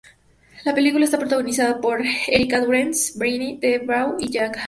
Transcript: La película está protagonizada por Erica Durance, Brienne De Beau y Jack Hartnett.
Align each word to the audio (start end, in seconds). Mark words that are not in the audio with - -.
La 0.65 0.73
película 0.73 1.05
está 1.05 1.19
protagonizada 1.19 1.79
por 1.79 2.01
Erica 2.27 2.59
Durance, 2.59 3.13
Brienne 3.19 3.59
De 3.61 3.77
Beau 3.77 4.15
y 4.19 4.31
Jack 4.31 4.57
Hartnett. 4.57 4.59